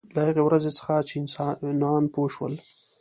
له 0.15 0.21
هغې 0.27 0.41
ورځې 0.45 0.71
څخه 0.77 0.93
چې 1.07 1.13
انسانان 1.21 2.03
پوه 2.13 2.27
شول. 2.35 2.53